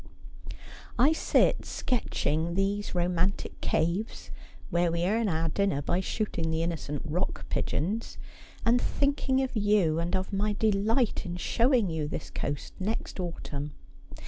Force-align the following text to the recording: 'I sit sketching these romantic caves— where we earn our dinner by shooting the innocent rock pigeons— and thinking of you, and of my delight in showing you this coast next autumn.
'I 1.07 1.11
sit 1.13 1.63
sketching 1.63 2.55
these 2.55 2.95
romantic 2.95 3.61
caves— 3.61 4.31
where 4.71 4.91
we 4.91 5.05
earn 5.05 5.29
our 5.29 5.49
dinner 5.49 5.79
by 5.83 5.99
shooting 5.99 6.49
the 6.49 6.63
innocent 6.63 7.03
rock 7.05 7.47
pigeons— 7.49 8.17
and 8.65 8.81
thinking 8.81 9.43
of 9.43 9.55
you, 9.55 9.99
and 9.99 10.15
of 10.15 10.33
my 10.33 10.53
delight 10.53 11.23
in 11.23 11.35
showing 11.37 11.91
you 11.91 12.07
this 12.07 12.31
coast 12.31 12.73
next 12.79 13.19
autumn. 13.19 13.73